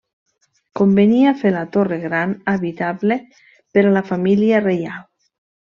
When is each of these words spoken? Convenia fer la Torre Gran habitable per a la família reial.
Convenia 0.79 1.33
fer 1.41 1.51
la 1.57 1.61
Torre 1.75 2.01
Gran 2.07 2.35
habitable 2.55 3.21
per 3.77 3.87
a 3.91 3.95
la 4.01 4.07
família 4.13 4.67
reial. 4.69 5.05